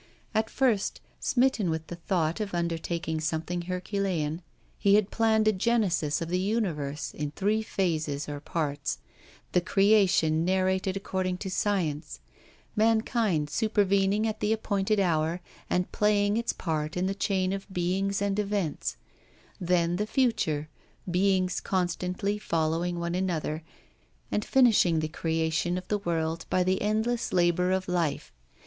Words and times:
At 0.33 0.49
first, 0.49 0.99
smitten 1.19 1.69
with 1.69 1.85
the 1.85 1.95
thought 1.97 2.39
of 2.39 2.55
undertaking 2.55 3.21
something 3.21 3.61
herculean, 3.61 4.41
he 4.79 4.95
had 4.95 5.11
planned 5.11 5.47
a 5.47 5.51
genesis 5.51 6.23
of 6.23 6.29
the 6.29 6.39
universe, 6.39 7.13
in 7.13 7.29
three 7.29 7.61
phases 7.61 8.27
or 8.27 8.39
parts; 8.39 8.97
the 9.51 9.61
creation 9.61 10.43
narrated 10.43 10.97
according 10.97 11.37
to 11.37 11.51
science; 11.51 12.19
mankind 12.75 13.51
supervening 13.51 14.25
at 14.25 14.39
the 14.39 14.51
appointed 14.51 14.99
hour 14.99 15.39
and 15.69 15.91
playing 15.91 16.35
its 16.35 16.51
part 16.51 16.97
in 16.97 17.05
the 17.05 17.13
chain 17.13 17.53
of 17.53 17.71
beings 17.71 18.23
and 18.23 18.39
events; 18.39 18.97
then 19.59 19.97
the 19.97 20.07
future 20.07 20.67
beings 21.11 21.59
constantly 21.59 22.39
following 22.39 22.97
one 22.97 23.13
another, 23.13 23.61
and 24.31 24.43
finishing 24.43 24.97
the 24.99 25.07
creation 25.07 25.77
of 25.77 25.87
the 25.89 25.99
world 25.99 26.47
by 26.49 26.63
the 26.63 26.81
endless 26.81 27.31
labour 27.31 27.69
of 27.71 27.87
life. 27.87 28.31